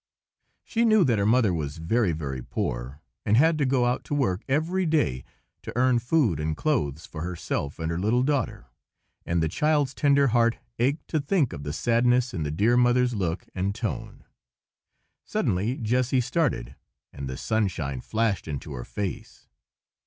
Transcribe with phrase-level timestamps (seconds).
[0.63, 4.15] She knew that her mother was very, very poor, and had to go out to
[4.15, 5.23] work every day
[5.61, 8.65] to earn food and clothes for herself and her little daughter;
[9.27, 13.13] and the child's tender heart ached to think of the sadness in the dear mother's
[13.13, 14.23] look and tone.
[15.23, 16.75] Suddenly Jessy started,
[17.13, 19.47] and the sunshine flashed into her face.